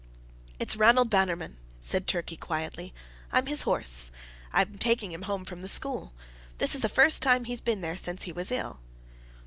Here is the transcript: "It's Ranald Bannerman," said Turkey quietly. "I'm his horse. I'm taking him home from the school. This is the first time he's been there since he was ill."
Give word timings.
"It's 0.57 0.75
Ranald 0.75 1.11
Bannerman," 1.11 1.57
said 1.79 2.07
Turkey 2.07 2.35
quietly. 2.35 2.91
"I'm 3.31 3.45
his 3.45 3.61
horse. 3.69 4.11
I'm 4.51 4.79
taking 4.79 5.11
him 5.11 5.21
home 5.29 5.45
from 5.45 5.61
the 5.61 5.67
school. 5.67 6.11
This 6.57 6.73
is 6.73 6.81
the 6.81 6.89
first 6.89 7.21
time 7.21 7.43
he's 7.43 7.61
been 7.61 7.81
there 7.81 7.95
since 7.95 8.23
he 8.23 8.31
was 8.31 8.49
ill." 8.51 8.79